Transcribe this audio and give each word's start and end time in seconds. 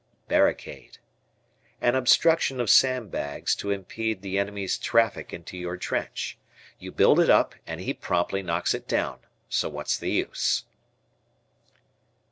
Barricade. 0.27 0.97
An 1.79 1.93
obstruction 1.93 2.59
of 2.59 2.71
sandbags 2.71 3.53
to 3.57 3.69
impede 3.69 4.23
the 4.23 4.39
enemy's 4.39 4.79
traffic 4.79 5.31
into 5.31 5.55
your 5.55 5.77
trench. 5.77 6.39
You 6.79 6.91
build 6.91 7.19
it 7.19 7.29
up 7.29 7.53
and 7.67 7.79
he 7.79 7.93
promptly 7.93 8.41
knocks 8.41 8.73
it 8.73 8.87
down, 8.87 9.19
so 9.47 9.69
what's 9.69 9.99
the 9.99 10.09
use. 10.09 10.63